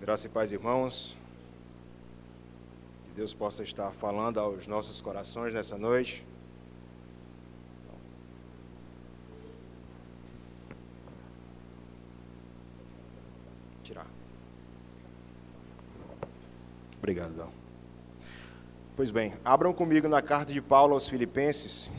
[0.00, 1.16] Graça e paz, irmãos.
[3.08, 6.24] Que Deus possa estar falando aos nossos corações nessa noite.
[13.82, 14.06] Tirar.
[16.98, 17.52] Obrigado, Dão.
[18.94, 21.90] Pois bem, abram comigo na carta de Paulo aos Filipenses.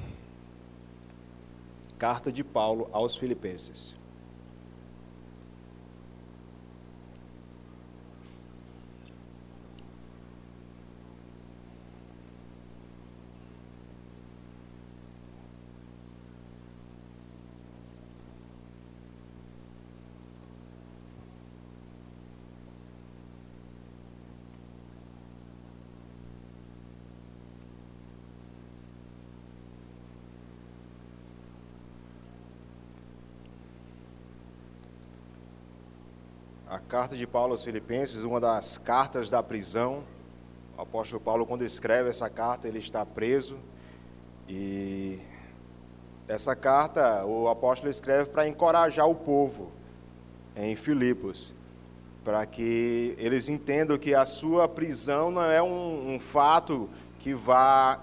[1.98, 4.00] Carta de Paulo aos Filipenses.
[36.70, 40.04] a carta de Paulo aos Filipenses, uma das cartas da prisão.
[40.76, 43.58] O apóstolo Paulo, quando escreve essa carta, ele está preso.
[44.48, 45.20] E
[46.28, 49.72] essa carta o apóstolo escreve para encorajar o povo
[50.56, 51.54] em Filipos,
[52.26, 58.00] para que eles entendam que a sua prisão não é um, um fato que vá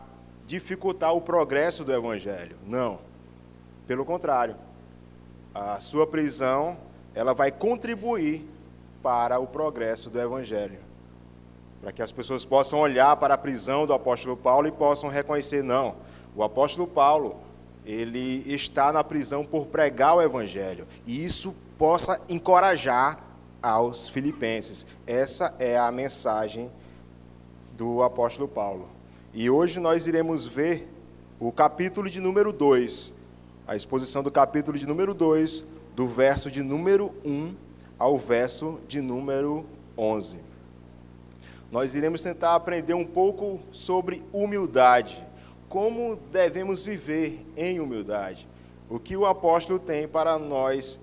[0.47, 2.57] dificultar o progresso do evangelho.
[2.65, 3.01] Não.
[3.85, 4.55] Pelo contrário,
[5.53, 6.79] a sua prisão
[7.17, 8.55] ela vai contribuir
[9.07, 10.81] para o progresso do Evangelho.
[11.81, 15.63] Para que as pessoas possam olhar para a prisão do apóstolo Paulo e possam reconhecer,
[15.63, 15.95] não,
[16.35, 17.37] o apóstolo Paulo,
[17.85, 20.89] ele está na prisão por pregar o Evangelho.
[21.07, 23.21] E isso possa encorajar
[23.63, 24.85] aos filipenses.
[25.07, 26.69] Essa é a mensagem
[27.77, 28.89] do apóstolo Paulo.
[29.33, 30.93] E hoje nós iremos ver
[31.39, 33.15] o capítulo de número 2,
[33.69, 35.63] a exposição do capítulo de número 2,
[35.95, 37.66] do verso de número 1
[37.99, 39.65] ao verso de número
[39.97, 40.39] 11.
[41.71, 45.25] Nós iremos tentar aprender um pouco sobre humildade,
[45.69, 48.47] como devemos viver em humildade,
[48.89, 51.01] o que o apóstolo tem para nós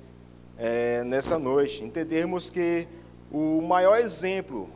[0.57, 1.84] é, nessa noite.
[1.84, 2.88] Entendermos que
[3.31, 4.69] o maior exemplo,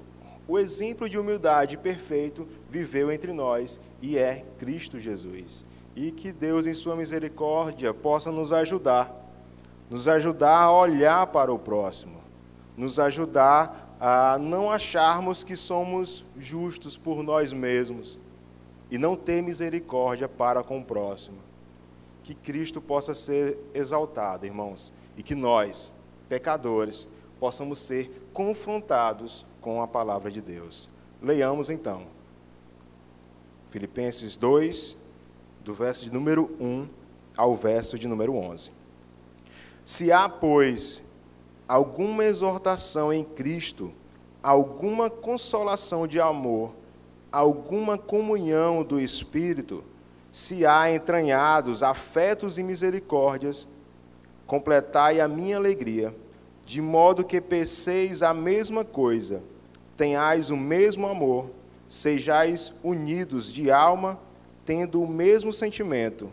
[0.47, 5.63] o exemplo de humildade perfeito, viveu entre nós e é Cristo Jesus.
[5.95, 9.27] E que Deus, em Sua misericórdia, possa nos ajudar
[9.89, 12.16] nos ajudar a olhar para o próximo,
[12.77, 18.19] nos ajudar a não acharmos que somos justos por nós mesmos
[18.91, 21.39] e não ter misericórdia para com o próximo.
[22.23, 25.91] Que Cristo possa ser exaltado, irmãos, e que nós,
[26.29, 27.07] pecadores,
[27.39, 30.89] possamos ser confrontados com a palavra de Deus.
[31.21, 32.05] Leiamos então.
[33.67, 34.97] Filipenses 2,
[35.63, 36.87] do verso de número 1
[37.35, 38.71] ao verso de número 11.
[39.83, 41.03] Se há, pois,
[41.67, 43.91] alguma exortação em Cristo,
[44.41, 46.71] alguma consolação de amor,
[47.31, 49.83] alguma comunhão do Espírito,
[50.31, 53.67] se há entranhados afetos e misericórdias,
[54.45, 56.15] completai a minha alegria,
[56.65, 59.41] de modo que penseis a mesma coisa,
[59.97, 61.49] tenhais o mesmo amor,
[61.89, 64.19] sejais unidos de alma,
[64.65, 66.29] tendo o mesmo sentimento.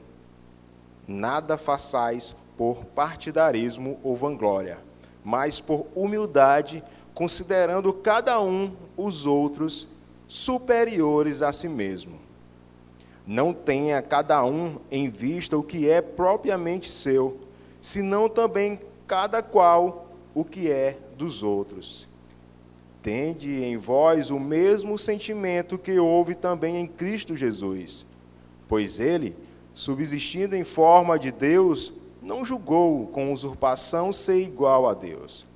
[1.07, 4.79] Nada façais por partidarismo ou vanglória,
[5.25, 9.89] mas por humildade, considerando cada um os outros
[10.29, 12.21] superiores a si mesmo.
[13.27, 17.41] Não tenha cada um em vista o que é propriamente seu,
[17.81, 22.07] senão também cada qual o que é dos outros.
[23.03, 28.05] Tende em vós o mesmo sentimento que houve também em Cristo Jesus,
[28.67, 29.37] pois ele,
[29.73, 31.93] subsistindo em forma de Deus,
[32.25, 35.47] não julgou com usurpação ser igual a Deus.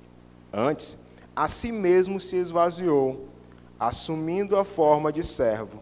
[0.53, 0.97] Antes,
[1.35, 3.27] a si mesmo se esvaziou,
[3.79, 5.79] assumindo a forma de servo,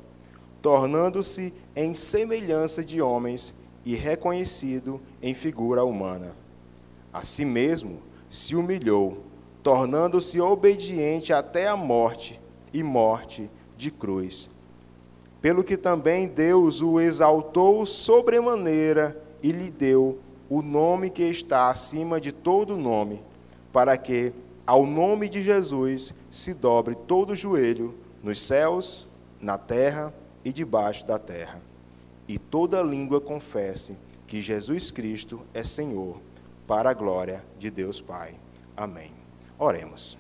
[0.61, 3.53] tornando-se em semelhança de homens
[3.83, 6.33] e reconhecido em figura humana.
[7.11, 7.99] A si mesmo
[8.29, 9.23] se humilhou,
[9.61, 12.39] tornando-se obediente até a morte
[12.73, 14.50] e morte de cruz.
[15.41, 22.19] Pelo que também Deus o exaltou sobremaneira e lhe deu o nome que está acima
[22.21, 23.21] de todo nome,
[23.71, 24.33] para que
[24.65, 29.07] ao nome de Jesus se dobre todo o joelho nos céus,
[29.39, 30.13] na terra
[30.44, 31.61] e debaixo da terra,
[32.27, 36.17] e toda língua confesse que Jesus Cristo é Senhor,
[36.65, 38.35] para a glória de Deus Pai.
[38.75, 39.11] Amém.
[39.57, 40.17] Oremos.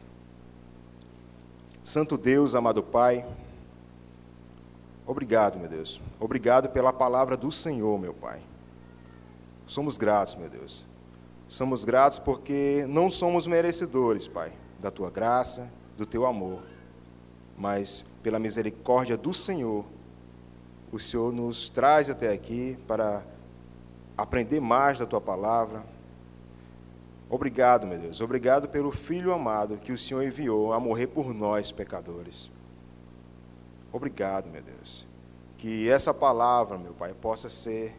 [1.83, 3.25] Santo Deus, amado Pai,
[5.05, 6.01] obrigado, meu Deus.
[6.19, 8.41] Obrigado pela palavra do Senhor, meu Pai.
[9.67, 10.87] Somos gratos, meu Deus.
[11.45, 16.61] Somos gratos porque não somos merecedores, Pai, da tua graça, do teu amor,
[17.57, 19.85] mas pela misericórdia do Senhor,
[20.89, 23.25] o Senhor nos traz até aqui para
[24.17, 25.83] aprender mais da tua palavra.
[27.29, 28.21] Obrigado, meu Deus.
[28.21, 32.49] Obrigado pelo Filho amado que o Senhor enviou a morrer por nós, pecadores.
[33.91, 35.05] Obrigado, meu Deus.
[35.57, 37.97] Que essa palavra, meu Pai, possa ser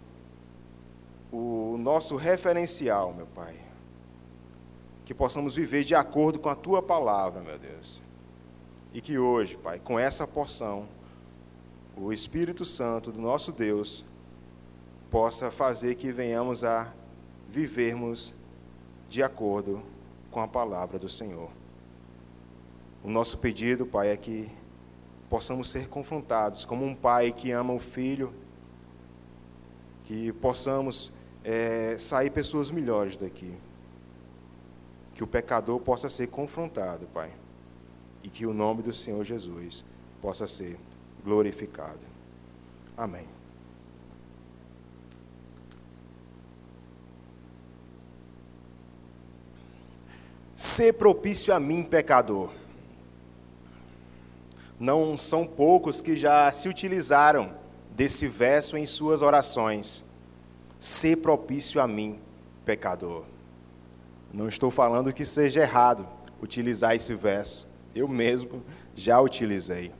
[1.32, 3.54] o nosso referencial, meu Pai.
[5.04, 8.02] Que possamos viver de acordo com a tua palavra, meu Deus.
[8.92, 10.88] E que hoje, Pai, com essa porção,
[11.96, 14.04] o Espírito Santo do nosso Deus
[15.10, 16.92] possa fazer que venhamos a
[17.48, 18.34] vivermos
[19.08, 19.82] de acordo
[20.30, 21.50] com a palavra do Senhor.
[23.02, 24.50] O nosso pedido, Pai, é que
[25.28, 28.32] possamos ser confrontados como um pai que ama o filho,
[30.04, 31.12] que possamos
[31.48, 33.54] é, sair pessoas melhores daqui.
[35.14, 37.32] Que o pecador possa ser confrontado, Pai.
[38.22, 39.82] E que o nome do Senhor Jesus
[40.20, 40.78] possa ser
[41.24, 42.00] glorificado.
[42.94, 43.26] Amém.
[50.54, 52.52] Ser propício a mim, pecador.
[54.78, 57.56] Não são poucos que já se utilizaram
[57.96, 60.07] desse verso em suas orações.
[60.78, 62.18] Ser propício a mim,
[62.64, 63.24] pecador.
[64.32, 66.06] Não estou falando que seja errado
[66.42, 67.66] utilizar esse verso.
[67.94, 68.62] Eu mesmo
[68.94, 69.92] já utilizei.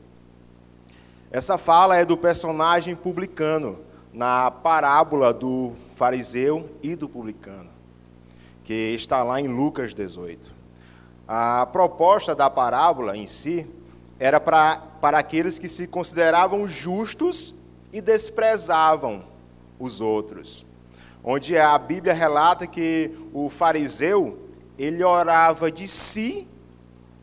[1.30, 3.80] Essa fala é do personagem publicano,
[4.12, 7.78] na parábola do fariseu e do publicano
[8.68, 10.54] que está lá em Lucas 18.
[11.26, 13.66] A proposta da parábola em si
[14.18, 17.54] era para, para aqueles que se consideravam justos
[17.90, 19.24] e desprezavam
[19.78, 20.66] os outros.
[21.22, 24.38] Onde a Bíblia relata que o fariseu,
[24.78, 26.46] ele orava de si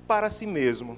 [0.07, 0.97] para si mesmo.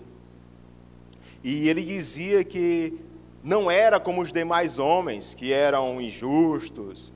[1.43, 2.99] E ele dizia que
[3.43, 7.13] não era como os demais homens, que eram injustos,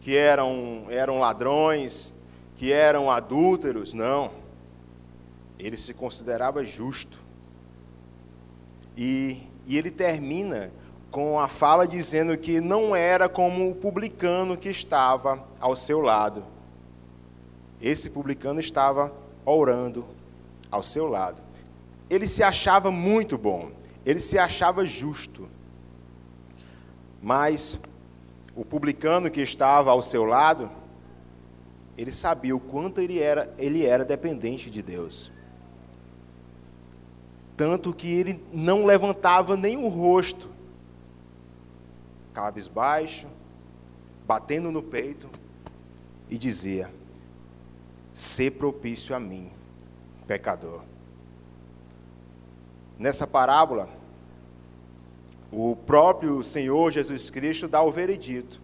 [0.00, 2.12] que eram, eram ladrões,
[2.56, 4.30] que eram adúlteros, não.
[5.58, 7.18] Ele se considerava justo.
[8.96, 10.70] E, e ele termina
[11.12, 16.42] com a fala dizendo que não era como o publicano que estava ao seu lado.
[17.82, 19.12] Esse publicano estava
[19.44, 20.06] orando
[20.70, 21.42] ao seu lado.
[22.08, 23.70] Ele se achava muito bom,
[24.06, 25.46] ele se achava justo.
[27.22, 27.78] Mas
[28.56, 30.72] o publicano que estava ao seu lado,
[31.96, 35.30] ele sabia o quanto ele era, ele era dependente de Deus.
[37.54, 40.51] Tanto que ele não levantava nem o rosto,
[42.32, 43.26] cabisbaixo,
[44.26, 45.28] batendo no peito,
[46.28, 46.92] e dizia:
[48.12, 49.50] Ser propício a mim,
[50.26, 50.82] pecador.
[52.98, 53.88] Nessa parábola,
[55.50, 58.62] o próprio Senhor Jesus Cristo dá o veredito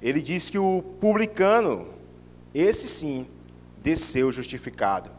[0.00, 1.88] ele diz que o publicano,
[2.54, 3.26] esse sim,
[3.78, 5.10] desceu justificado.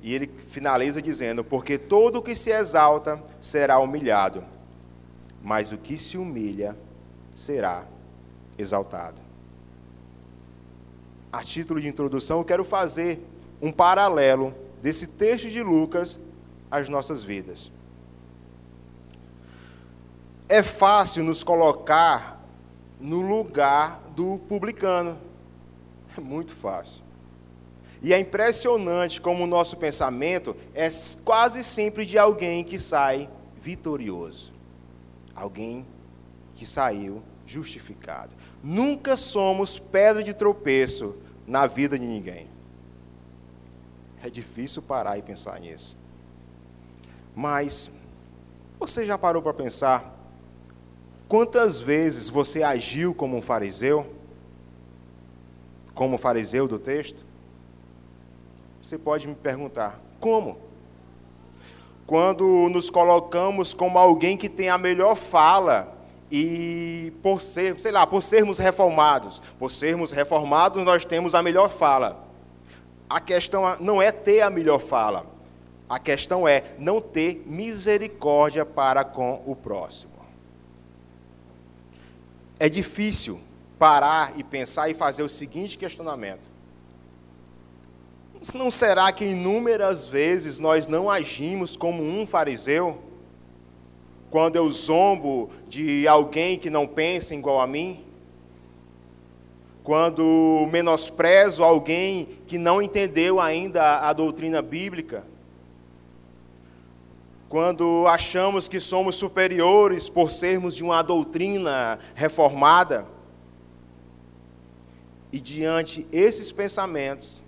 [0.00, 4.44] E ele finaliza dizendo: Porque todo o que se exalta será humilhado,
[5.42, 6.76] mas o que se humilha
[7.32, 7.86] será
[8.58, 9.20] exaltado.
[11.32, 13.22] A título de introdução, eu quero fazer
[13.60, 16.18] um paralelo desse texto de Lucas
[16.70, 17.70] às nossas vidas.
[20.48, 22.42] É fácil nos colocar
[22.98, 25.18] no lugar do publicano.
[26.16, 27.02] É muito fácil.
[28.00, 30.88] E é impressionante como o nosso pensamento é
[31.24, 34.57] quase sempre de alguém que sai vitorioso.
[35.40, 35.86] Alguém
[36.54, 38.34] que saiu justificado.
[38.62, 41.16] Nunca somos pedra de tropeço
[41.46, 42.48] na vida de ninguém.
[44.22, 45.96] É difícil parar e pensar nisso.
[47.34, 47.90] Mas
[48.78, 50.18] você já parou para pensar
[51.28, 54.14] Quantas vezes você agiu como um fariseu?
[55.94, 57.26] Como fariseu do texto?
[58.80, 60.58] Você pode me perguntar, como?
[62.08, 65.96] Quando nos colocamos como alguém que tem a melhor fala
[66.28, 71.70] e por ser, sei lá, por sermos reformados, por sermos reformados nós temos a melhor
[71.70, 72.26] fala.
[73.08, 75.24] A questão não é ter a melhor fala.
[75.88, 80.18] A questão é não ter misericórdia para com o próximo
[82.58, 83.40] é difícil
[83.78, 86.50] parar e pensar e fazer o seguinte questionamento:
[88.54, 93.02] não será que inúmeras vezes nós não agimos como um fariseu?
[94.30, 98.04] Quando eu zombo de alguém que não pensa igual a mim?
[99.88, 105.26] quando menosprezo alguém que não entendeu ainda a doutrina bíblica,
[107.48, 113.08] quando achamos que somos superiores por sermos de uma doutrina reformada,
[115.32, 117.42] e diante esses pensamentos,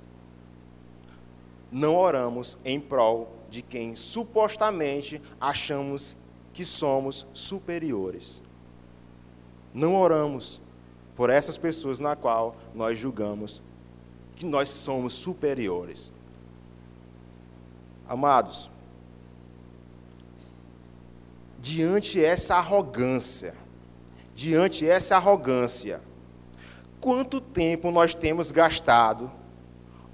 [1.70, 6.16] não oramos em prol de quem supostamente achamos
[6.52, 8.42] que somos superiores.
[9.72, 10.60] Não oramos
[11.14, 13.62] por essas pessoas na qual nós julgamos
[14.36, 16.12] que nós somos superiores.
[18.08, 18.70] Amados,
[21.60, 23.54] diante essa arrogância,
[24.34, 26.00] diante essa arrogância,
[27.00, 29.30] quanto tempo nós temos gastado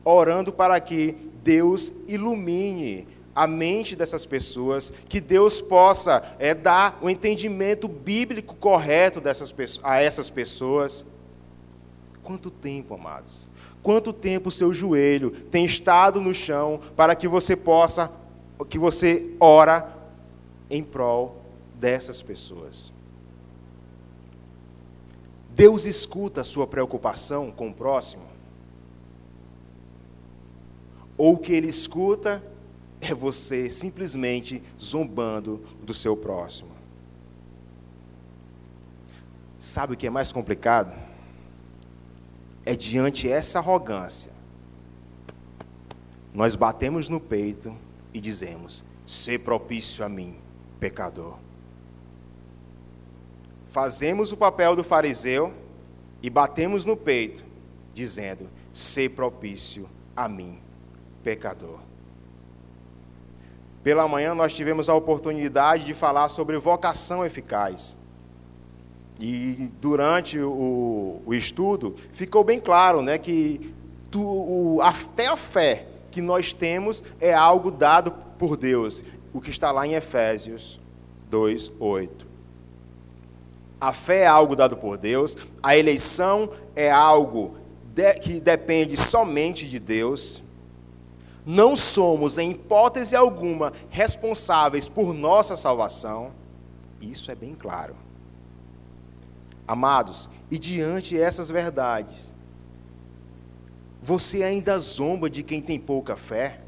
[0.04, 7.08] orando para que Deus ilumine a mente dessas pessoas, que Deus possa é, dar o
[7.08, 11.04] entendimento bíblico correto dessas, a essas pessoas.
[12.20, 13.46] Quanto tempo, amados?
[13.80, 18.10] Quanto tempo o seu joelho tem estado no chão para que você possa,
[18.68, 19.96] que você ora
[20.68, 21.42] em prol
[21.76, 22.92] dessas pessoas?
[25.50, 28.35] Deus escuta a sua preocupação com o próximo?
[31.16, 32.42] Ou o que ele escuta
[33.00, 36.76] é você simplesmente zombando do seu próximo.
[39.58, 40.96] Sabe o que é mais complicado?
[42.64, 44.32] É diante essa arrogância,
[46.34, 47.74] nós batemos no peito
[48.12, 50.36] e dizemos: "Ser propício a mim,
[50.78, 51.38] pecador".
[53.68, 55.54] Fazemos o papel do fariseu
[56.22, 57.44] e batemos no peito,
[57.94, 60.60] dizendo: "Ser propício a mim,
[61.26, 61.80] pecador".
[63.82, 67.96] Pela manhã nós tivemos a oportunidade de falar sobre vocação eficaz.
[69.18, 73.74] E durante o, o estudo ficou bem claro né, que
[74.08, 79.02] tu, o, até a fé que nós temos é algo dado por Deus,
[79.32, 80.78] o que está lá em Efésios
[81.28, 82.26] 2, 8.
[83.80, 87.56] A fé é algo dado por Deus, a eleição é algo
[87.94, 90.42] de, que depende somente de Deus
[91.46, 96.32] não somos, em hipótese alguma, responsáveis por nossa salvação,
[97.00, 97.94] isso é bem claro.
[99.64, 102.34] Amados, e diante dessas verdades,
[104.02, 106.60] você ainda zomba de quem tem pouca fé?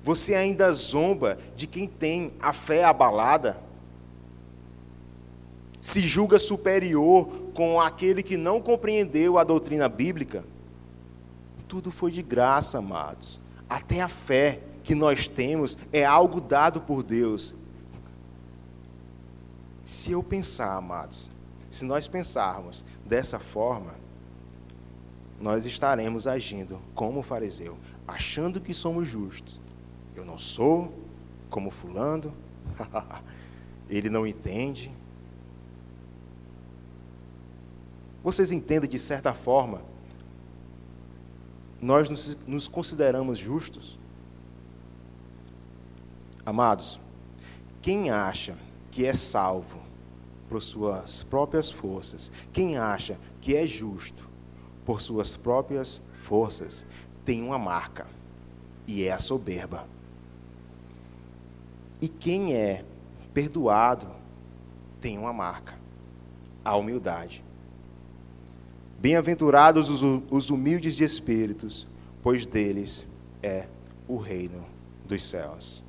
[0.00, 3.60] Você ainda zomba de quem tem a fé abalada?
[5.80, 10.44] Se julga superior com aquele que não compreendeu a doutrina bíblica?
[11.66, 13.40] Tudo foi de graça, amados.
[13.68, 17.54] Até a fé que nós temos é algo dado por Deus.
[19.82, 21.30] Se eu pensar, amados,
[21.70, 23.94] se nós pensarmos dessa forma,
[25.40, 29.60] nós estaremos agindo como o fariseu, achando que somos justos.
[30.14, 30.92] Eu não sou
[31.50, 32.32] como fulano,
[33.90, 34.90] ele não entende.
[38.22, 39.82] Vocês entendem de certa forma
[41.86, 43.96] nós nos, nos consideramos justos?
[46.44, 46.98] Amados,
[47.80, 48.56] quem acha
[48.90, 49.78] que é salvo
[50.48, 54.28] por suas próprias forças, quem acha que é justo
[54.84, 56.84] por suas próprias forças,
[57.24, 58.08] tem uma marca,
[58.84, 59.86] e é a soberba.
[62.00, 62.84] E quem é
[63.32, 64.08] perdoado
[65.00, 65.78] tem uma marca,
[66.64, 67.44] a humildade.
[69.06, 71.86] Bem-aventurados os humildes de espíritos,
[72.24, 73.06] pois deles
[73.40, 73.68] é
[74.08, 74.66] o reino
[75.06, 75.80] dos céus.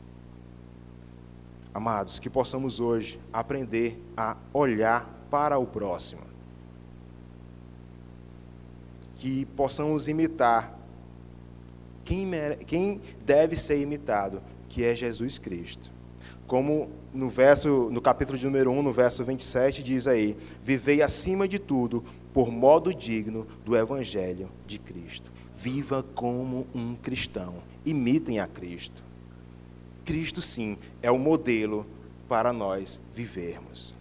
[1.73, 6.21] Amados, que possamos hoje aprender a olhar para o próximo.
[9.15, 10.79] Que possamos imitar
[12.05, 12.29] quem,
[12.67, 15.91] quem deve ser imitado, que é Jesus Cristo.
[16.45, 21.47] Como no verso, no capítulo de número 1, no verso 27, diz aí: Vivei acima
[21.47, 22.05] de tudo
[22.37, 25.31] por modo digno do Evangelho de Cristo.
[25.55, 27.55] Viva como um cristão.
[27.83, 29.03] Imitem a Cristo.
[30.05, 31.83] Cristo, sim, é o modelo
[32.29, 33.95] para nós vivermos.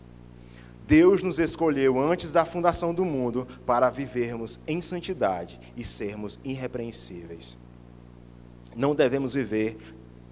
[0.87, 7.57] Deus nos escolheu antes da fundação do mundo para vivermos em santidade e sermos irrepreensíveis.
[8.77, 9.79] Não devemos viver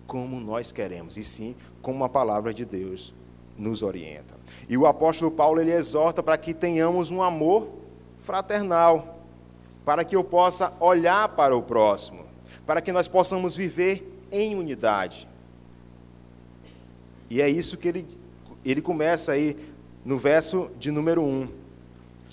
[0.06, 3.14] como nós queremos, e sim como a palavra de Deus
[3.56, 4.34] nos orienta.
[4.68, 7.82] E o apóstolo Paulo ele exorta para que tenhamos um amor
[8.24, 9.20] fraternal,
[9.84, 12.24] para que eu possa olhar para o próximo,
[12.66, 15.28] para que nós possamos viver em unidade.
[17.28, 18.06] E é isso que ele,
[18.64, 19.56] ele começa aí
[20.04, 21.48] no verso de número 1.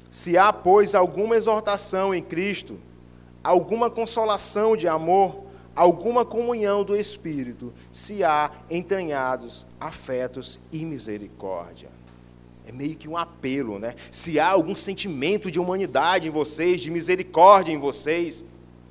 [0.09, 2.79] Se há, pois, alguma exortação em Cristo,
[3.43, 5.43] alguma consolação de amor,
[5.75, 11.89] alguma comunhão do Espírito, se há entranhados afetos e misericórdia.
[12.71, 13.95] É meio que um apelo, né?
[14.09, 18.45] Se há algum sentimento de humanidade em vocês, de misericórdia em vocês,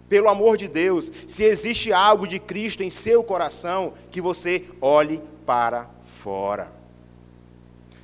[0.06, 5.22] pelo amor de Deus, se existe algo de Cristo em seu coração, que você olhe
[5.46, 6.70] para fora.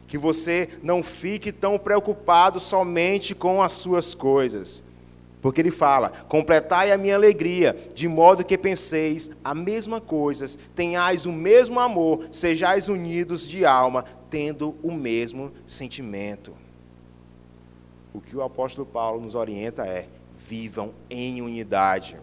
[0.06, 4.82] Que você não fique tão preocupado somente com as suas coisas.
[5.46, 11.24] Porque ele fala: completai a minha alegria, de modo que penseis a mesma coisa, tenhais
[11.24, 16.52] o mesmo amor, sejais unidos de alma, tendo o mesmo sentimento.
[18.12, 22.16] O que o apóstolo Paulo nos orienta é: vivam em unidade.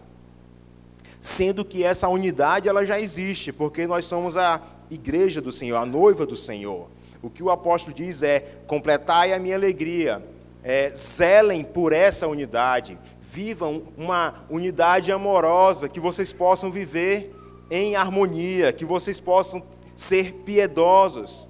[1.18, 5.86] Sendo que essa unidade ela já existe, porque nós somos a igreja do Senhor, a
[5.86, 6.90] noiva do Senhor.
[7.22, 10.22] O que o apóstolo diz é: completai a minha alegria,
[10.64, 12.98] é, zelem por essa unidade,
[13.34, 17.34] vivam uma unidade amorosa, que vocês possam viver
[17.68, 19.60] em harmonia, que vocês possam
[19.96, 21.48] ser piedosos.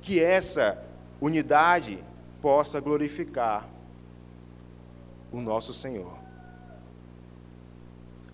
[0.00, 0.84] Que essa
[1.20, 2.02] unidade
[2.40, 3.68] possa glorificar
[5.30, 6.18] o nosso Senhor.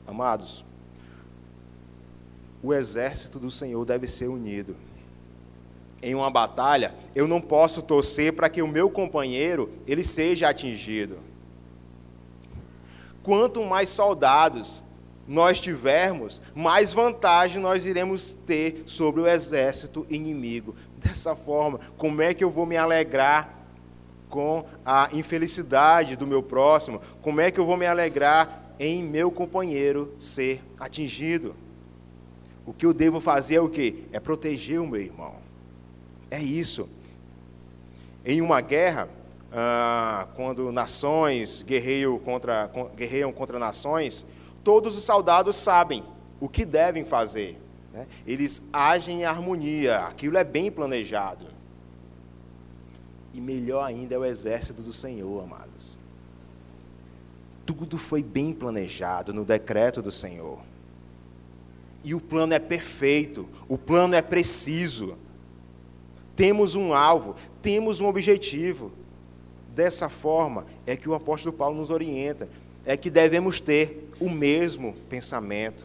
[0.07, 0.65] Amados,
[2.63, 4.75] o exército do Senhor deve ser unido.
[6.01, 11.19] Em uma batalha, eu não posso torcer para que o meu companheiro ele seja atingido.
[13.23, 14.83] Quanto mais soldados
[15.27, 20.75] nós tivermos, mais vantagem nós iremos ter sobre o exército inimigo.
[20.97, 23.55] Dessa forma, como é que eu vou me alegrar
[24.29, 27.01] com a infelicidade do meu próximo?
[27.21, 31.55] Como é que eu vou me alegrar em meu companheiro ser atingido?
[32.65, 34.05] O que eu devo fazer é o quê?
[34.13, 35.48] É proteger o meu irmão.
[36.31, 36.89] É isso.
[38.25, 39.09] Em uma guerra,
[39.53, 44.27] ah, quando nações guerreiam contra, guerreiam contra nações,
[44.63, 46.05] todos os soldados sabem
[46.41, 47.59] o que devem fazer.
[47.93, 48.07] Né?
[48.27, 51.47] Eles agem em harmonia, aquilo é bem planejado.
[53.33, 55.99] E melhor ainda é o exército do Senhor, amados.
[57.65, 60.59] Tudo foi bem planejado no decreto do Senhor.
[62.03, 65.19] E o plano é perfeito, o plano é preciso.
[66.39, 68.93] Temos um alvo, temos um objetivo.
[69.75, 72.49] Dessa forma é que o apóstolo Paulo nos orienta,
[72.87, 75.85] é que devemos ter o mesmo pensamento.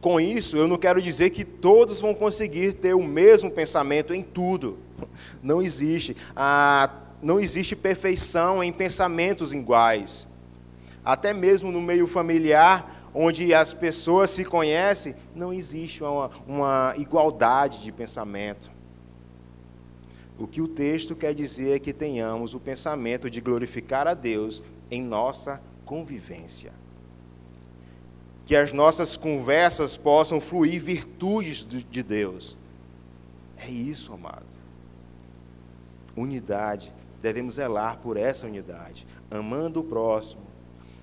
[0.00, 4.22] Com isso, eu não quero dizer que todos vão conseguir ter o mesmo pensamento em
[4.22, 4.78] tudo.
[5.42, 6.16] Não existe.
[6.36, 6.88] Ah,
[7.20, 10.26] não existe perfeição em pensamentos iguais.
[11.04, 17.82] Até mesmo no meio familiar, onde as pessoas se conhecem, não existe uma, uma igualdade
[17.82, 18.70] de pensamento.
[20.38, 24.62] O que o texto quer dizer é que tenhamos o pensamento de glorificar a Deus
[24.90, 26.72] em nossa convivência.
[28.44, 32.56] Que as nossas conversas possam fluir virtudes de Deus.
[33.56, 34.62] É isso, amado
[36.16, 36.92] unidade.
[37.20, 40.42] Devemos zelar por essa unidade, amando o próximo,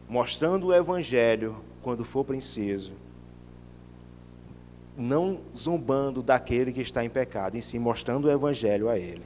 [0.07, 2.93] mostrando o evangelho quando for preciso,
[4.97, 9.23] não zombando daquele que está em pecado, em si mostrando o evangelho a ele.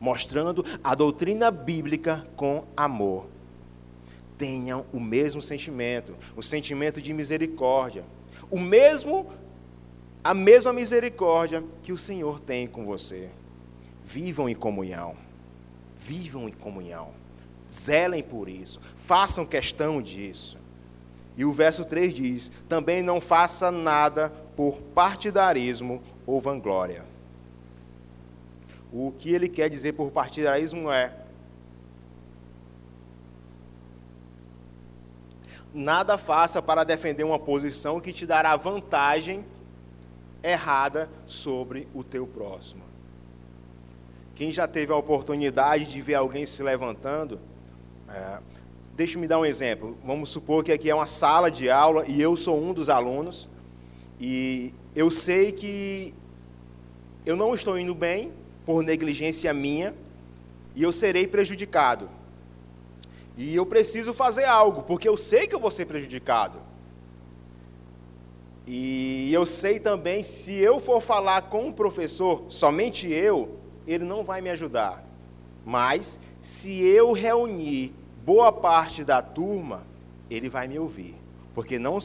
[0.00, 3.26] Mostrando a doutrina bíblica com amor.
[4.36, 8.04] Tenham o mesmo sentimento, o sentimento de misericórdia,
[8.50, 9.30] o mesmo
[10.24, 13.28] a mesma misericórdia que o Senhor tem com você.
[14.02, 15.14] Vivam em comunhão.
[15.94, 17.10] Vivam em comunhão.
[17.70, 18.80] Zelem por isso.
[18.96, 20.58] Façam questão disso.
[21.36, 27.04] E o verso 3 diz: também não faça nada por partidarismo ou vanglória.
[28.92, 31.12] O que ele quer dizer por partidarismo é:
[35.72, 39.44] nada faça para defender uma posição que te dará vantagem
[40.42, 42.84] errada sobre o teu próximo.
[44.36, 47.40] Quem já teve a oportunidade de ver alguém se levantando,
[48.08, 48.38] é,
[48.96, 49.98] deixe-me dar um exemplo.
[50.04, 53.48] Vamos supor que aqui é uma sala de aula e eu sou um dos alunos,
[54.20, 56.14] e eu sei que
[57.26, 58.32] eu não estou indo bem
[58.64, 59.94] por negligência minha,
[60.74, 62.08] e eu serei prejudicado.
[63.36, 66.58] E eu preciso fazer algo, porque eu sei que eu vou ser prejudicado.
[68.66, 74.24] E eu sei também, se eu for falar com o professor, somente eu, ele não
[74.24, 75.04] vai me ajudar.
[75.64, 77.92] Mas, se eu reunir
[78.24, 79.86] boa parte da turma,
[80.30, 81.14] ele vai me ouvir.
[81.54, 81.98] Porque não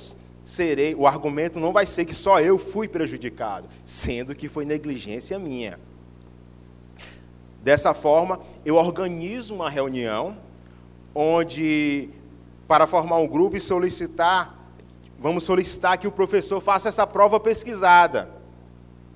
[0.43, 5.39] serei, o argumento não vai ser que só eu fui prejudicado, sendo que foi negligência
[5.39, 5.79] minha.
[7.63, 10.37] Dessa forma, eu organizo uma reunião
[11.13, 12.09] onde,
[12.67, 14.57] para formar um grupo e solicitar,
[15.17, 18.29] vamos solicitar que o professor faça essa prova pesquisada.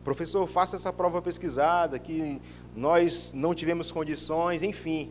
[0.04, 2.42] Professor, faça essa prova pesquisada, que
[2.76, 5.10] nós não tivemos condições, enfim.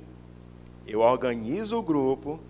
[0.87, 2.41] Eu organizo o grupo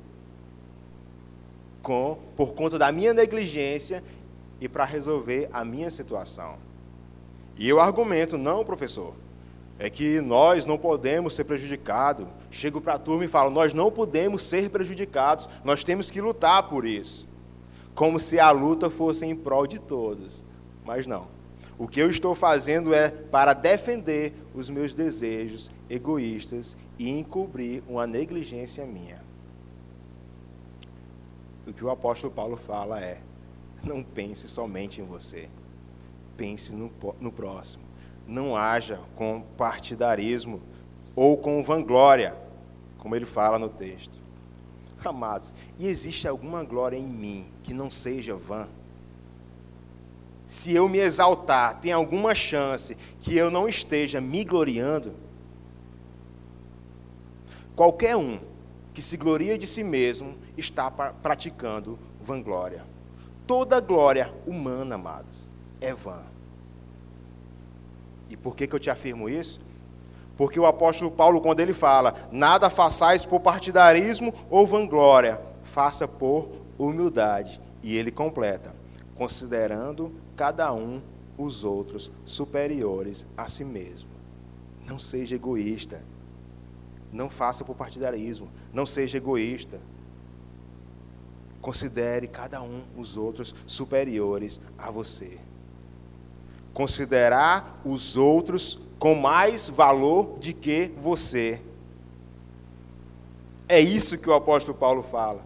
[1.83, 4.03] com, por conta da minha negligência
[4.61, 6.57] e para resolver a minha situação.
[7.57, 9.15] E eu argumento, não, professor,
[9.79, 12.27] é que nós não podemos ser prejudicados.
[12.51, 16.69] Chego para a turma e falo, nós não podemos ser prejudicados, nós temos que lutar
[16.69, 17.29] por isso.
[17.95, 20.45] Como se a luta fosse em prol de todos.
[20.85, 21.27] Mas não.
[21.79, 28.07] O que eu estou fazendo é para defender os meus desejos egoístas e encobrir uma
[28.07, 29.23] negligência minha.
[31.67, 33.21] O que o apóstolo Paulo fala é:
[33.85, 35.51] não pense somente em você,
[36.35, 37.85] pense no, no próximo.
[38.27, 40.63] Não haja com partidarismo
[41.15, 42.39] ou com vanglória,
[42.97, 44.23] como ele fala no texto.
[45.05, 48.67] Amados, e existe alguma glória em mim que não seja vã?
[50.47, 55.22] Se eu me exaltar, tem alguma chance que eu não esteja me gloriando?
[57.75, 58.39] Qualquer um
[58.93, 62.85] que se gloria de si mesmo está praticando vanglória.
[63.47, 65.49] Toda glória humana, amados,
[65.81, 66.25] é vã.
[68.29, 69.61] E por que, que eu te afirmo isso?
[70.37, 76.49] Porque o apóstolo Paulo, quando ele fala, nada façais por partidarismo ou vanglória, faça por
[76.79, 77.61] humildade.
[77.83, 78.75] E ele completa,
[79.17, 81.03] considerando cada um
[81.37, 84.09] os outros superiores a si mesmo.
[84.87, 86.01] Não seja egoísta.
[87.13, 88.49] Não faça por partidarismo.
[88.73, 89.79] Não seja egoísta.
[91.61, 95.39] Considere cada um os outros superiores a você.
[96.73, 101.61] Considerar os outros com mais valor de que você.
[103.69, 105.45] É isso que o apóstolo Paulo fala.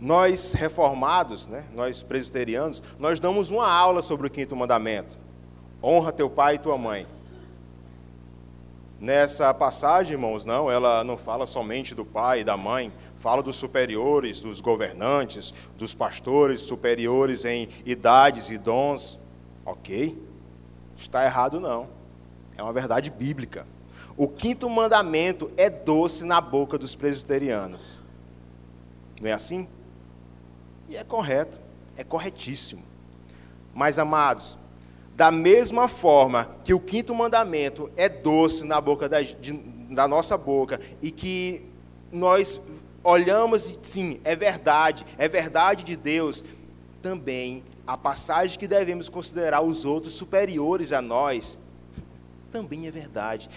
[0.00, 5.18] Nós reformados, né, nós presbiterianos, nós damos uma aula sobre o quinto mandamento.
[5.82, 7.06] Honra teu pai e tua mãe.
[9.04, 13.54] Nessa passagem, irmãos, não, ela não fala somente do pai e da mãe, fala dos
[13.54, 19.18] superiores, dos governantes, dos pastores superiores em idades e dons.
[19.62, 20.18] Ok?
[20.96, 21.86] Está errado, não.
[22.56, 23.66] É uma verdade bíblica.
[24.16, 28.00] O quinto mandamento é doce na boca dos presbiterianos.
[29.20, 29.68] Não é assim?
[30.88, 31.60] E é correto,
[31.94, 32.82] é corretíssimo.
[33.74, 34.56] Mas, amados,
[35.16, 39.52] da mesma forma que o quinto mandamento é doce na boca da, de,
[39.90, 41.64] da nossa boca e que
[42.10, 42.60] nós
[43.02, 46.44] olhamos e sim, é verdade, é verdade de Deus,
[47.02, 51.58] também a passagem que devemos considerar os outros superiores a nós
[52.50, 53.50] também é verdade.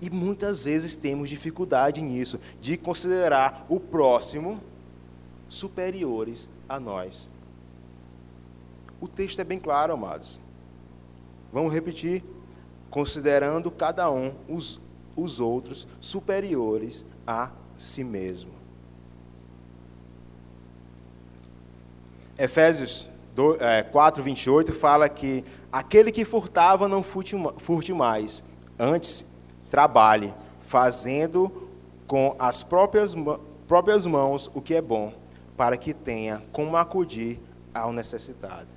[0.00, 4.60] E muitas vezes temos dificuldade nisso, de considerar o próximo
[5.48, 7.28] superiores a nós.
[9.00, 10.40] O texto é bem claro, amados.
[11.54, 12.24] Vamos repetir.
[12.90, 14.80] Considerando cada um os,
[15.16, 18.50] os outros superiores a si mesmo.
[22.36, 23.08] Efésios
[23.92, 28.44] 4, 28 é, fala que aquele que furtava não furte, mais,
[28.78, 29.24] antes
[29.70, 31.68] trabalhe, fazendo
[32.06, 33.14] com as próprias,
[33.66, 35.12] próprias mãos o que é bom,
[35.56, 37.40] para que tenha como acudir
[37.72, 38.68] ao necessitado.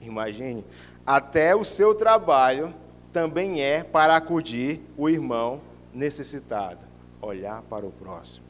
[0.00, 0.64] Imagine,
[1.06, 2.74] até o seu trabalho
[3.12, 5.60] também é para acudir o irmão
[5.92, 6.84] necessitado.
[7.20, 8.46] Olhar para o próximo.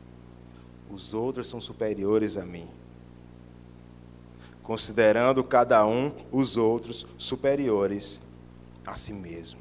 [0.90, 2.68] Os outros são superiores a mim.
[4.62, 8.20] Considerando cada um os outros superiores
[8.86, 9.60] a si mesmo.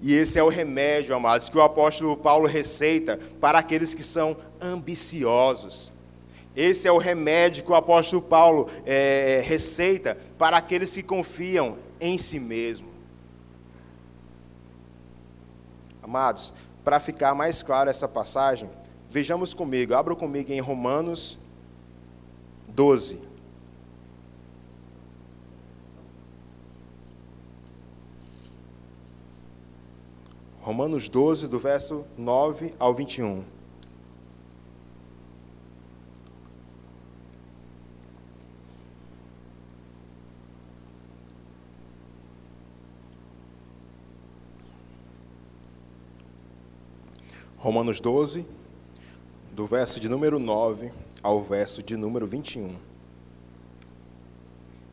[0.00, 4.36] E esse é o remédio, amados, que o apóstolo Paulo receita para aqueles que são
[4.60, 5.90] ambiciosos
[6.58, 12.18] esse é o remédio que o apóstolo Paulo é, receita para aqueles que confiam em
[12.18, 12.88] si mesmo.
[16.02, 18.68] Amados, para ficar mais claro essa passagem,
[19.08, 21.38] vejamos comigo, abra comigo em Romanos
[22.66, 23.22] 12.
[30.60, 33.57] Romanos 12, do verso 9 ao 21.
[47.58, 48.46] Romanos 12,
[49.50, 52.76] do verso de número 9 ao verso de número 21.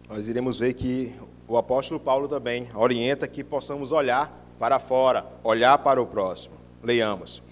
[0.10, 1.14] Nós iremos ver que
[1.48, 6.56] o apóstolo Paulo também orienta que possamos olhar para fora, olhar para o próximo.
[6.82, 7.44] Leiamos.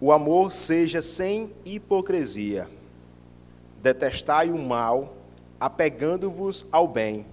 [0.00, 2.66] O amor seja sem hipocrisia.
[3.82, 5.14] Detestai o mal,
[5.60, 7.26] apegando-vos ao bem.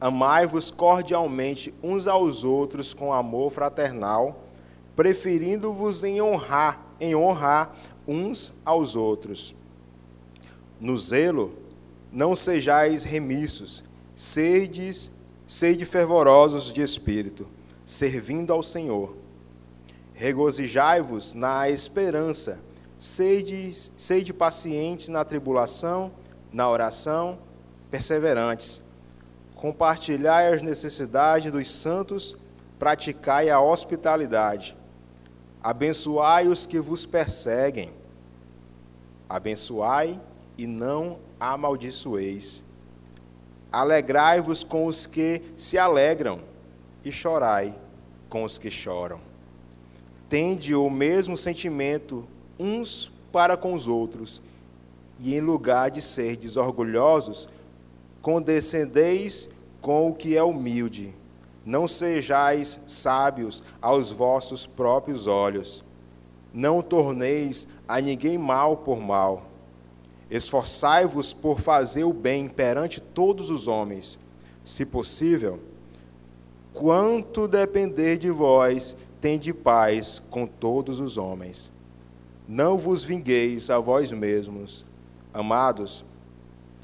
[0.00, 4.49] Amai-vos cordialmente uns aos outros com amor fraternal,
[5.00, 7.74] preferindo-vos em honrar, em honrar
[8.06, 9.54] uns aos outros.
[10.78, 11.54] No zelo,
[12.12, 13.82] não sejais remissos,
[14.14, 15.10] sedes,
[15.46, 17.48] sede fervorosos de espírito,
[17.86, 19.16] servindo ao Senhor.
[20.12, 22.62] Regozijai-vos na esperança,
[22.98, 26.12] sede, sede pacientes na tribulação,
[26.52, 27.38] na oração,
[27.90, 28.82] perseverantes.
[29.54, 32.36] Compartilhai as necessidades dos santos,
[32.78, 34.76] praticai a hospitalidade.
[35.62, 37.90] Abençoai os que vos perseguem.
[39.28, 40.20] Abençoai
[40.56, 42.62] e não amaldiçoeis.
[43.70, 46.40] Alegrai-vos com os que se alegram
[47.04, 47.78] e chorai
[48.28, 49.20] com os que choram.
[50.28, 52.26] Tende o mesmo sentimento
[52.58, 54.42] uns para com os outros,
[55.18, 57.48] e em lugar de ser desorgulhosos,
[58.22, 59.48] condescendeis
[59.80, 61.14] com o que é humilde.
[61.64, 65.84] Não sejais sábios aos vossos próprios olhos.
[66.52, 69.46] Não torneis a ninguém mal por mal.
[70.30, 74.18] Esforçai-vos por fazer o bem perante todos os homens.
[74.64, 75.58] Se possível,
[76.72, 81.70] quanto depender de vós, tende paz com todos os homens.
[82.48, 84.84] Não vos vingueis a vós mesmos,
[85.32, 86.04] amados,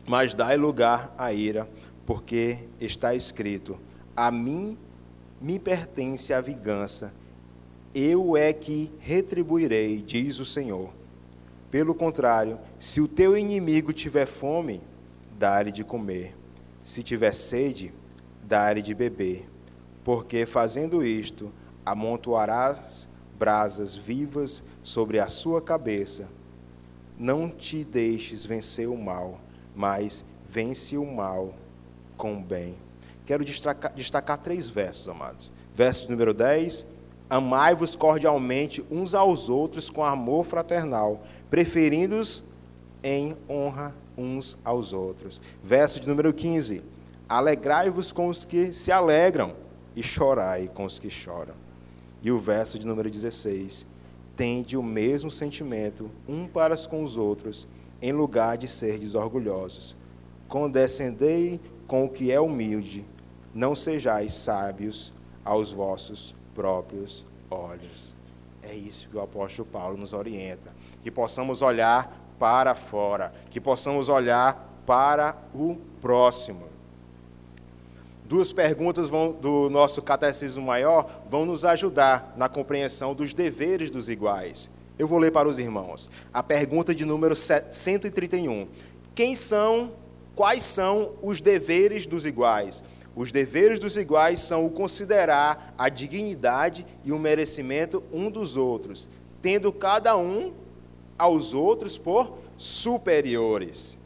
[0.07, 1.69] mas dai lugar à ira,
[2.05, 3.79] porque está escrito:
[4.17, 4.79] A mim
[5.41, 7.13] me pertence a vingança,
[7.95, 10.91] eu é que retribuirei, diz o Senhor.
[11.71, 14.81] Pelo contrário, se o teu inimigo tiver fome,
[15.39, 16.35] dá-lhe de comer.
[16.83, 17.93] Se tiver sede,
[18.43, 19.47] dá-lhe de beber.
[20.03, 21.53] Porque fazendo isto,
[21.85, 26.31] amontoarás brasas vivas sobre a sua cabeça.
[27.19, 29.41] Não te deixes vencer o mal,
[29.75, 31.55] mas vence o mal
[32.17, 32.86] com o bem.
[33.27, 35.53] Quero destacar, destacar três versos, amados.
[35.75, 36.87] Verso número 10.
[37.29, 42.45] Amai-vos cordialmente uns aos outros com amor fraternal, preferindo-os
[43.03, 45.41] em honra uns aos outros.
[45.63, 46.83] Verso de número 15.
[47.29, 49.55] Alegrai-vos com os que se alegram
[49.97, 51.55] e chorai com os que choram.
[52.23, 53.87] E o verso de número 16.
[54.37, 57.67] Tende o mesmo sentimento um para com os outros,
[58.01, 59.97] em lugar de ser desorgulhosos.
[60.47, 63.05] Condescendei com o que é humilde,
[63.57, 68.15] não sejais sábios aos vossos próprios olhos.
[68.63, 70.71] É isso que o apóstolo Paulo nos orienta.
[71.03, 76.69] Que possamos olhar para fora, que possamos olhar para o próximo.
[78.27, 84.11] Duas perguntas vão, do nosso catecismo maior vão nos ajudar na compreensão dos deveres dos
[84.11, 84.69] iguais.
[84.99, 86.11] Eu vou ler para os irmãos.
[86.33, 88.67] A pergunta de número 131.
[89.15, 89.93] Quem são,
[90.35, 92.83] quais são os deveres dos iguais?
[93.17, 99.09] Os deveres dos iguais são o considerar a dignidade e o merecimento um dos outros,
[99.41, 100.53] tendo cada um
[101.19, 103.97] aos outros por superiores,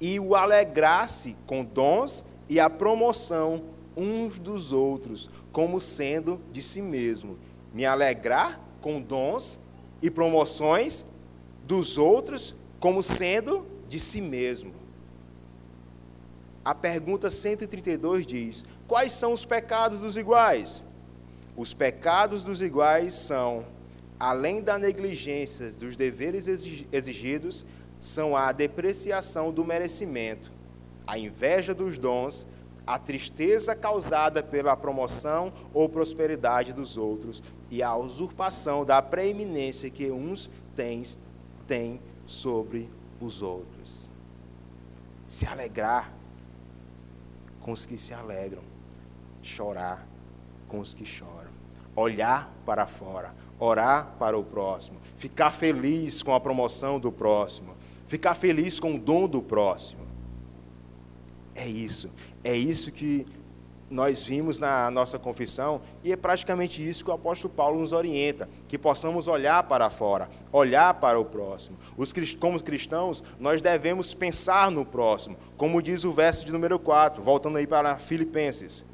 [0.00, 3.62] e o alegrar-se com dons e a promoção
[3.96, 7.36] uns dos outros, como sendo de si mesmo.
[7.74, 9.58] Me alegrar com dons
[10.00, 11.04] e promoções
[11.66, 14.79] dos outros, como sendo de si mesmo.
[16.70, 20.84] A pergunta 132 diz: Quais são os pecados dos iguais?
[21.56, 23.66] Os pecados dos iguais são,
[24.20, 26.46] além da negligência dos deveres
[26.92, 27.66] exigidos,
[27.98, 30.52] são a depreciação do merecimento,
[31.04, 32.46] a inveja dos dons,
[32.86, 40.08] a tristeza causada pela promoção ou prosperidade dos outros e a usurpação da preeminência que
[40.08, 41.02] uns têm,
[41.66, 42.88] têm sobre
[43.20, 44.08] os outros.
[45.26, 46.19] Se alegrar
[47.60, 48.62] com os que se alegram,
[49.42, 50.06] chorar
[50.68, 51.50] com os que choram,
[51.94, 58.34] olhar para fora, orar para o próximo, ficar feliz com a promoção do próximo, ficar
[58.34, 60.06] feliz com o dom do próximo.
[61.54, 62.10] É isso,
[62.42, 63.26] é isso que
[63.90, 68.48] nós vimos na nossa confissão, e é praticamente isso que o apóstolo Paulo nos orienta,
[68.68, 71.76] que possamos olhar para fora, olhar para o próximo.
[71.96, 77.20] Os, como cristãos, nós devemos pensar no próximo, como diz o verso de número 4,
[77.20, 78.84] voltando aí para Filipenses.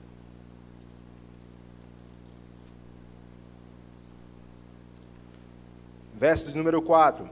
[6.15, 7.29] Verso de número 4.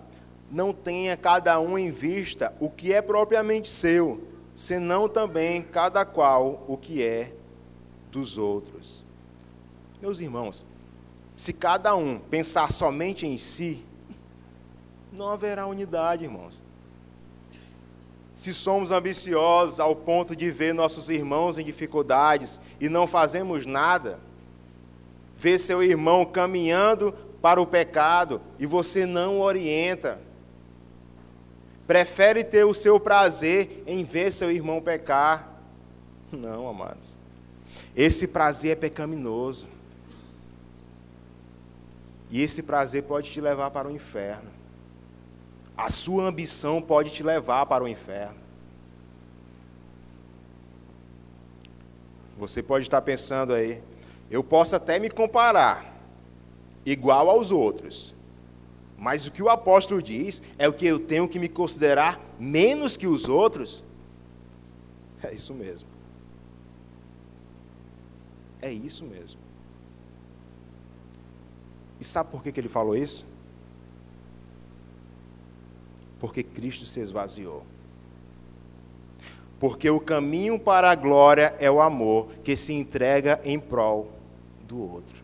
[0.51, 4.23] Não tenha cada um em vista o que é propriamente seu,
[4.55, 7.33] senão também cada qual o que é
[8.15, 9.05] dos outros.
[10.01, 10.65] Meus irmãos,
[11.37, 13.85] se cada um pensar somente em si,
[15.13, 16.63] não haverá unidade, irmãos.
[18.35, 24.19] Se somos ambiciosos ao ponto de ver nossos irmãos em dificuldades e não fazemos nada,
[25.37, 30.21] ver seu irmão caminhando para o pecado e você não orienta,
[31.87, 35.61] prefere ter o seu prazer em ver seu irmão pecar.
[36.33, 37.24] Não, amados.
[37.97, 39.69] Esse prazer é pecaminoso.
[42.31, 44.51] E esse prazer pode te levar para o inferno.
[45.77, 48.43] A sua ambição pode te levar para o inferno.
[52.37, 53.81] Você pode estar pensando aí,
[54.29, 55.97] eu posso até me comparar
[56.85, 58.15] igual aos outros.
[58.99, 62.97] Mas o que o apóstolo diz é o que eu tenho que me considerar menos
[62.97, 63.85] que os outros.
[65.23, 65.94] É isso mesmo.
[68.65, 69.39] É isso mesmo.
[72.01, 73.27] E sabe por que, que ele falou isso?
[76.19, 77.63] Porque Cristo se esvaziou.
[79.61, 84.11] Porque o caminho para a glória é o amor que se entrega em prol
[84.67, 85.23] do outro.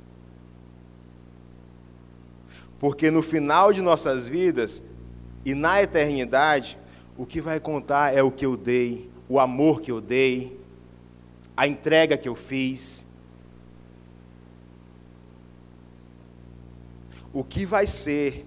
[2.79, 4.83] Porque no final de nossas vidas
[5.47, 6.77] e na eternidade,
[7.17, 10.61] o que vai contar é o que eu dei, o amor que eu dei,
[11.57, 13.09] a entrega que eu fiz.
[17.33, 18.47] O que vai ser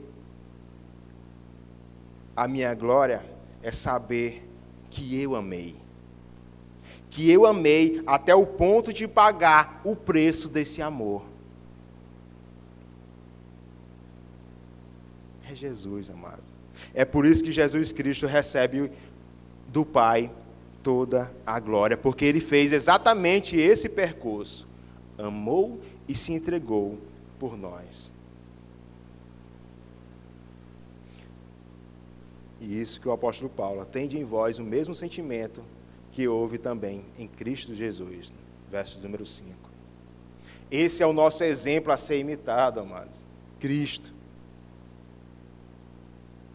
[2.35, 3.25] a minha glória
[3.61, 4.47] é saber
[4.89, 5.75] que eu amei.
[7.09, 11.23] Que eu amei até o ponto de pagar o preço desse amor.
[15.49, 16.41] É Jesus, amado.
[16.93, 18.91] É por isso que Jesus Cristo recebe
[19.67, 20.31] do Pai
[20.81, 24.67] toda a glória, porque ele fez exatamente esse percurso.
[25.17, 26.99] Amou e se entregou
[27.39, 28.11] por nós.
[32.63, 35.61] E isso que o apóstolo Paulo atende em vós o mesmo sentimento
[36.13, 38.33] que houve também em Cristo Jesus.
[38.71, 39.51] Verso número 5.
[40.71, 43.27] Esse é o nosso exemplo a ser imitado, amados.
[43.59, 44.13] Cristo.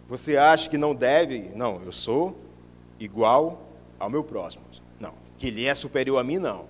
[0.08, 1.50] Você acha que não deve?
[1.54, 2.38] Não, eu sou
[2.98, 3.68] igual
[3.98, 4.64] ao meu próximo.
[4.98, 6.66] Não, que ele é superior a mim, não.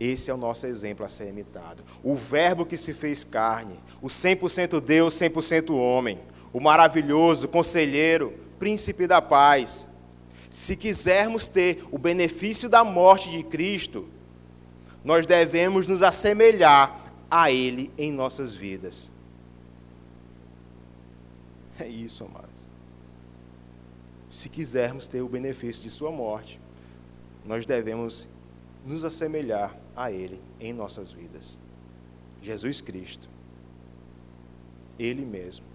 [0.00, 1.84] Esse é o nosso exemplo a ser imitado.
[2.02, 6.18] O Verbo que se fez carne, o 100% Deus, 100% homem
[6.52, 9.86] o maravilhoso conselheiro, príncipe da paz.
[10.50, 14.06] Se quisermos ter o benefício da morte de Cristo,
[15.02, 19.10] nós devemos nos assemelhar a Ele em nossas vidas.
[21.80, 22.70] É isso, amados.
[24.30, 26.60] Se quisermos ter o benefício de Sua morte,
[27.44, 28.28] nós devemos
[28.84, 31.58] nos assemelhar a Ele em nossas vidas.
[32.42, 33.28] Jesus Cristo,
[34.98, 35.71] Ele mesmo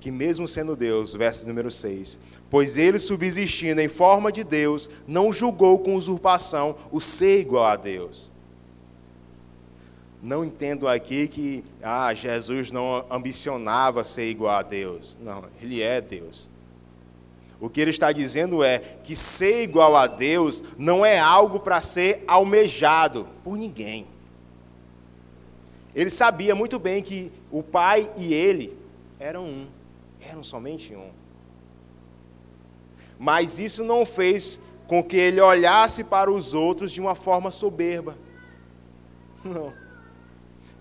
[0.00, 5.32] que, mesmo sendo Deus, verso número 6, pois ele, subsistindo em forma de Deus, não
[5.32, 8.30] julgou com usurpação o ser igual a Deus.
[10.22, 15.16] Não entendo aqui que ah, Jesus não ambicionava ser igual a Deus.
[15.22, 16.50] Não, ele é Deus.
[17.60, 21.80] O que ele está dizendo é que ser igual a Deus não é algo para
[21.80, 24.06] ser almejado por ninguém.
[25.94, 28.76] Ele sabia muito bem que o Pai e ele
[29.18, 29.66] eram um
[30.30, 31.10] eram somente um.
[33.18, 38.16] Mas isso não fez com que ele olhasse para os outros de uma forma soberba.
[39.44, 39.72] Não.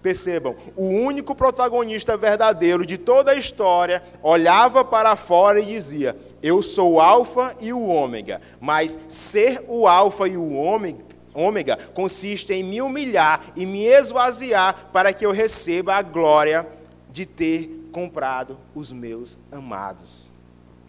[0.02, 6.62] Percebam, o único protagonista verdadeiro de toda a história olhava para fora e dizia: Eu
[6.62, 8.40] sou o Alfa e o Ômega.
[8.62, 14.90] Mas ser o Alfa e o Ômega, ômega consiste em me humilhar e me esvaziar
[14.94, 16.66] para que eu receba a glória
[17.12, 20.32] de ter comprado os meus amados.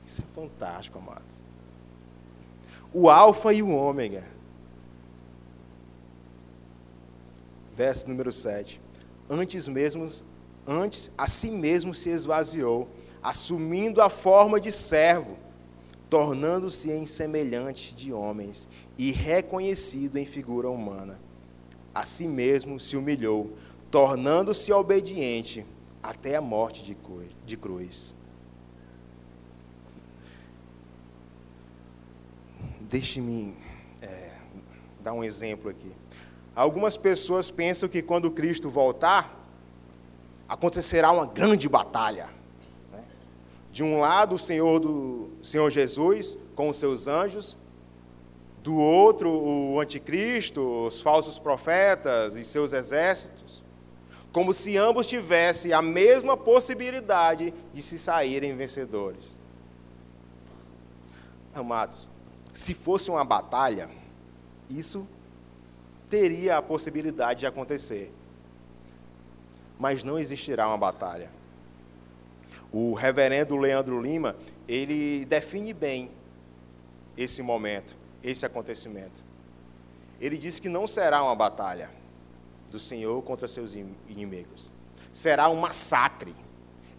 [0.05, 1.43] Isso é fantástico, amados.
[2.93, 4.27] O Alfa e o Ômega.
[7.73, 8.81] Verso número 7.
[9.29, 10.09] Antes mesmo,
[10.67, 12.89] antes a si mesmo se esvaziou,
[13.23, 15.39] assumindo a forma de servo,
[16.09, 21.21] tornando-se em semelhante de homens e reconhecido em figura humana.
[21.95, 23.53] A si mesmo se humilhou,
[23.91, 25.65] tornando-se obediente
[26.03, 26.83] até a morte
[27.45, 28.15] de, cruz.
[32.81, 33.57] Deixe-me
[34.01, 34.33] é,
[35.01, 35.93] dar um exemplo aqui.
[36.55, 39.39] Algumas pessoas pensam que quando Cristo voltar,
[40.49, 42.29] acontecerá uma grande batalha.
[42.91, 43.05] Né?
[43.71, 47.57] De um lado, o Senhor, do, Senhor Jesus com os seus anjos,
[48.63, 53.40] do outro o anticristo, os falsos profetas e seus exércitos,
[54.33, 59.37] como se ambos tivessem a mesma possibilidade de se saírem vencedores.
[61.53, 62.09] Amados,
[62.53, 63.91] se fosse uma batalha,
[64.69, 65.07] isso
[66.09, 68.13] teria a possibilidade de acontecer.
[69.79, 71.31] Mas não existirá uma batalha.
[72.73, 74.37] O reverendo Leandro Lima,
[74.69, 76.11] ele define bem
[77.17, 79.25] esse momento, esse acontecimento.
[80.21, 81.91] Ele diz que não será uma batalha
[82.71, 83.75] do Senhor contra seus
[84.09, 84.71] inimigos.
[85.13, 86.35] Será um massacre.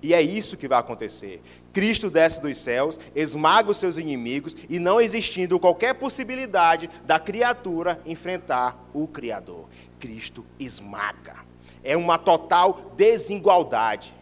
[0.02, 1.42] E é isso que vai acontecer.
[1.72, 8.02] Cristo desce dos céus, esmaga os seus inimigos e não existindo qualquer possibilidade da criatura
[8.06, 9.68] enfrentar o Criador.
[10.00, 11.36] Cristo esmaga.
[11.84, 14.14] É uma total desigualdade.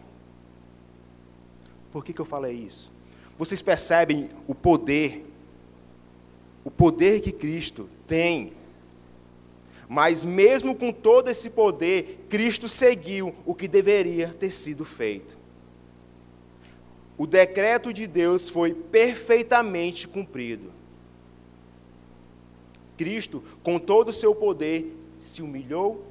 [1.90, 2.92] Por que, que eu falei isso?
[3.36, 5.26] Vocês percebem o poder,
[6.62, 8.52] o poder que Cristo tem.
[9.92, 15.36] Mas mesmo com todo esse poder, Cristo seguiu o que deveria ter sido feito.
[17.18, 20.72] O decreto de Deus foi perfeitamente cumprido.
[22.96, 26.06] Cristo, com todo o seu poder, se humilhou,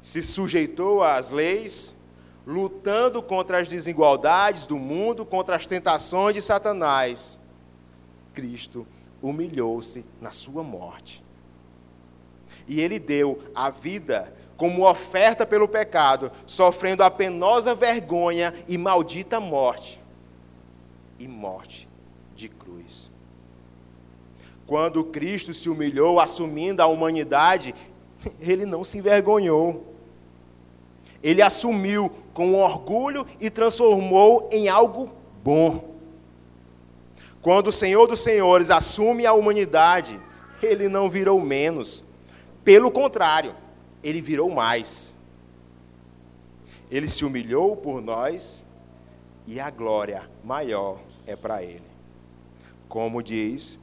[0.00, 1.94] se sujeitou às leis,
[2.46, 7.38] lutando contra as desigualdades do mundo, contra as tentações de Satanás,
[8.32, 8.86] Cristo
[9.20, 11.21] humilhou-se na sua morte.
[12.66, 19.40] E ele deu a vida como oferta pelo pecado, sofrendo a penosa vergonha e maldita
[19.40, 20.00] morte
[21.18, 21.88] e morte
[22.34, 23.10] de cruz.
[24.66, 27.74] Quando Cristo se humilhou assumindo a humanidade,
[28.40, 29.92] ele não se envergonhou
[31.22, 35.10] ele assumiu com orgulho e transformou em algo
[35.42, 35.92] bom.
[37.40, 40.18] Quando o Senhor dos Senhores assume a humanidade,
[40.62, 42.04] ele não virou menos.
[42.64, 43.54] Pelo contrário,
[44.02, 45.14] ele virou mais.
[46.90, 48.64] Ele se humilhou por nós
[49.46, 51.82] e a glória maior é para ele.
[52.88, 53.80] Como diz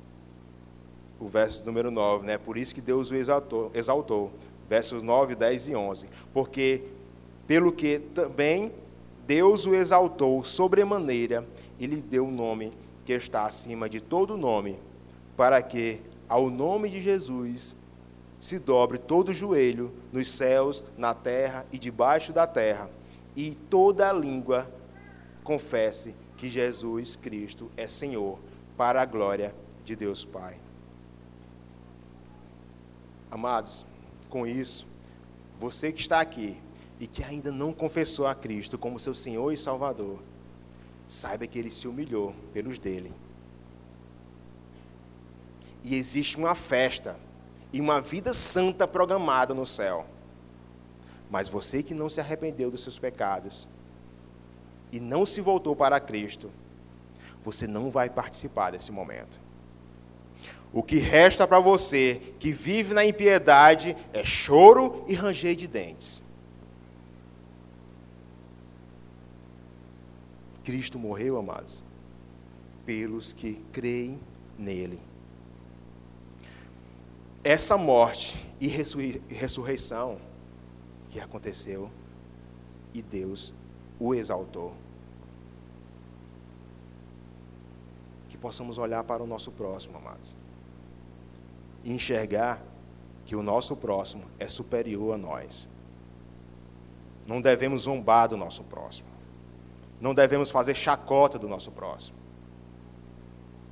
[1.20, 2.38] o verso número 9, né?
[2.38, 4.32] Por isso que Deus o exaltou, exaltou.
[4.70, 6.08] Versos 9, 10 e 11.
[6.34, 6.84] Porque
[7.48, 8.72] pelo que também
[9.26, 11.46] Deus o exaltou sobremaneira
[11.80, 12.72] e lhe deu o nome
[13.06, 14.80] que está acima de todo nome,
[15.36, 17.76] para que ao nome de Jesus
[18.40, 22.90] se dobre todo o joelho nos céus, na terra e debaixo da terra,
[23.36, 24.72] e toda língua
[25.44, 28.40] confesse que Jesus Cristo é Senhor,
[28.78, 30.56] para a glória de Deus Pai.
[33.30, 33.86] Amados,
[34.30, 34.88] com isso,
[35.60, 36.62] você que está aqui,
[37.00, 40.22] e que ainda não confessou a Cristo como seu Senhor e Salvador,
[41.08, 43.14] saiba que ele se humilhou pelos dele.
[45.84, 47.18] E existe uma festa
[47.72, 50.06] e uma vida santa programada no céu.
[51.30, 53.70] Mas você que não se arrependeu dos seus pecados
[54.92, 56.52] e não se voltou para Cristo,
[57.44, 59.40] você não vai participar desse momento.
[60.72, 66.24] O que resta para você que vive na impiedade é choro e ranger de dentes.
[70.64, 71.84] Cristo morreu, amados,
[72.86, 74.20] pelos que creem
[74.58, 75.02] nele.
[77.44, 80.18] Essa morte e ressurreição
[81.10, 81.90] que aconteceu
[82.94, 83.54] e Deus
[84.00, 84.74] o exaltou.
[88.28, 90.36] Que possamos olhar para o nosso próximo, amados,
[91.84, 92.62] e enxergar
[93.26, 95.68] que o nosso próximo é superior a nós.
[97.26, 99.08] Não devemos zombar do nosso próximo.
[100.02, 102.18] Não devemos fazer chacota do nosso próximo.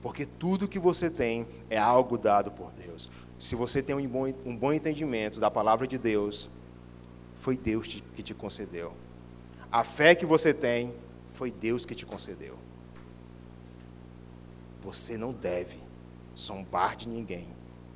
[0.02, 3.10] Porque tudo que você tem é algo dado por Deus.
[3.40, 6.50] Se você tem um bom, um bom entendimento da palavra de Deus,
[7.36, 8.94] foi Deus que te concedeu.
[9.72, 10.94] A fé que você tem,
[11.30, 12.58] foi Deus que te concedeu.
[14.80, 15.78] Você não deve
[16.38, 17.48] zombar de ninguém,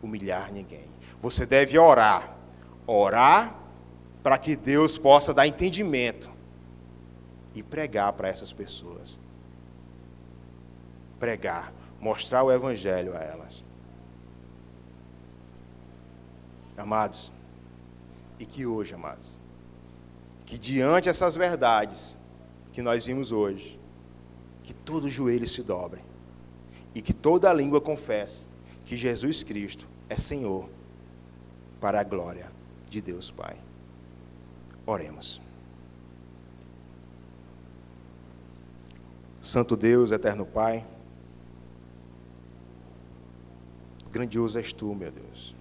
[0.01, 0.85] humilhar ninguém.
[1.19, 2.37] Você deve orar.
[2.85, 3.55] Orar
[4.21, 6.29] para que Deus possa dar entendimento
[7.55, 9.19] e pregar para essas pessoas.
[11.19, 13.63] Pregar, mostrar o Evangelho a elas.
[16.81, 17.31] Amados,
[18.39, 19.37] e que hoje, amados,
[20.47, 22.15] que diante dessas verdades
[22.73, 23.79] que nós vimos hoje,
[24.63, 26.01] que todo joelho se dobre
[26.95, 28.49] e que toda língua confesse
[28.83, 30.67] que Jesus Cristo é Senhor,
[31.79, 32.51] para a glória
[32.89, 33.55] de Deus Pai.
[34.83, 35.39] Oremos.
[39.39, 40.83] Santo Deus, eterno Pai,
[44.11, 45.60] grandioso és tu, meu Deus.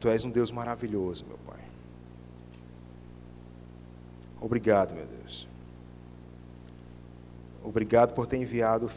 [0.00, 1.60] Tu és um Deus maravilhoso, meu Pai.
[4.40, 5.48] Obrigado, meu Deus.
[7.64, 8.90] Obrigado por ter enviado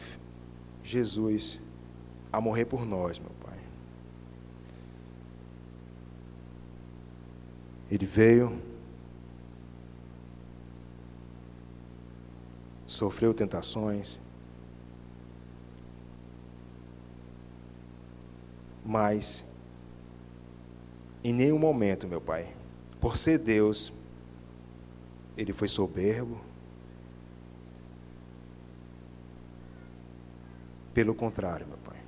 [0.82, 1.58] Jesus
[2.32, 3.58] a morrer por nós, meu Pai.
[7.90, 8.58] Ele veio,
[12.86, 14.18] sofreu tentações,
[18.84, 19.44] mas
[21.24, 22.52] em nenhum momento, meu Pai,
[23.00, 23.92] por ser Deus,
[25.36, 26.40] ele foi soberbo.
[30.92, 31.98] Pelo contrário, meu Pai.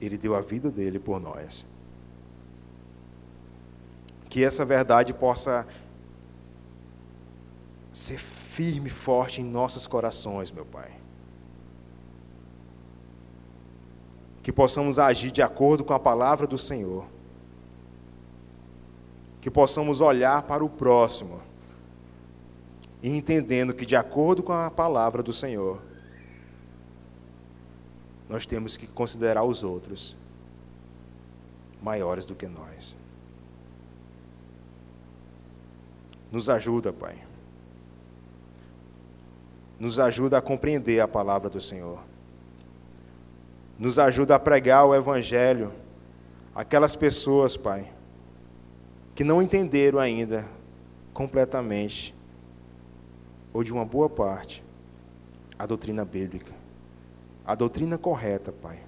[0.00, 1.66] Ele deu a vida dele por nós.
[4.28, 5.66] Que essa verdade possa
[7.92, 11.01] ser firme e forte em nossos corações, meu Pai.
[14.42, 17.06] Que possamos agir de acordo com a palavra do Senhor.
[19.40, 21.40] Que possamos olhar para o próximo
[23.02, 25.82] e entendendo que, de acordo com a palavra do Senhor,
[28.28, 30.16] nós temos que considerar os outros
[31.82, 32.94] maiores do que nós.
[36.30, 37.18] Nos ajuda, Pai.
[39.78, 41.98] Nos ajuda a compreender a palavra do Senhor.
[43.78, 45.72] Nos ajuda a pregar o Evangelho
[46.54, 47.90] aquelas pessoas, Pai,
[49.14, 50.46] que não entenderam ainda
[51.12, 52.14] completamente,
[53.52, 54.62] ou de uma boa parte,
[55.58, 56.62] a doutrina bíblica
[57.44, 58.80] a doutrina correta, Pai.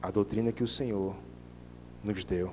[0.00, 1.14] A doutrina que o Senhor
[2.02, 2.52] nos deu.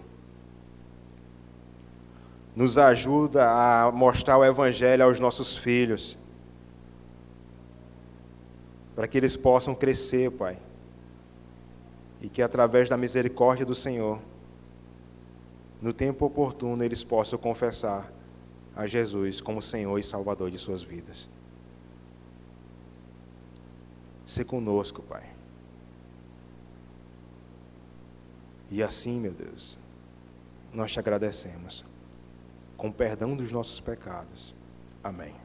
[2.56, 6.18] Nos ajuda a mostrar o Evangelho aos nossos filhos,
[8.96, 10.58] para que eles possam crescer, Pai,
[12.22, 14.20] e que através da misericórdia do Senhor,
[15.82, 18.12] no tempo oportuno, eles possam confessar
[18.76, 21.28] a Jesus como Senhor e Salvador de suas vidas
[24.32, 25.30] ser conosco, Pai.
[28.70, 29.78] E assim, meu Deus,
[30.74, 31.84] nós te agradecemos,
[32.78, 34.56] com perdão dos nossos pecados.
[35.04, 35.41] Amém.